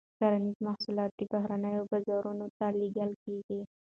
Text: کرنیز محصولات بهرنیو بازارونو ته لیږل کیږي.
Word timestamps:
کرنیز 0.19 0.57
محصولات 0.67 1.13
بهرنیو 1.31 1.87
بازارونو 1.91 2.47
ته 2.57 2.65
لیږل 2.79 3.11
کیږي. 3.23 3.59